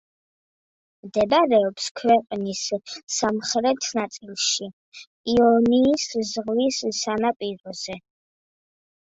მდებარეობს 1.07 1.89
ქვეყნის 1.99 2.61
სამხრეთ 3.17 3.89
ნაწილში, 3.99 4.71
იონიის 5.35 6.09
ზღვის 6.31 6.81
სანაპიროზე. 7.03 8.01